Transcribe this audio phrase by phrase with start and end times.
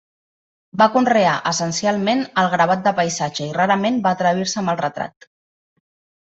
[0.81, 5.31] Va conrear essencialment el gravat de paisatge, i rarament va atrevir-se amb el retrat.